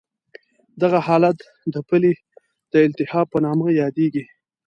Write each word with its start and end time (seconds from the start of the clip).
دغه 0.81 0.99
حالت 1.07 1.37
د 1.73 1.75
پلې 1.89 2.11
د 2.71 2.73
التهاب 2.87 3.25
په 3.33 3.39
نامه 3.45 3.67
یادېږي. 3.81 4.23